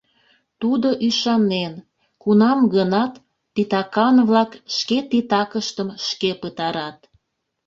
Тудо 0.61 0.89
ӱшанен: 1.07 1.73
кунам-гынат 2.21 3.13
титакан-влак 3.53 4.51
шке 4.75 4.97
титакыштым 5.09 5.89
шке 6.07 6.31
пытарат. 6.41 6.97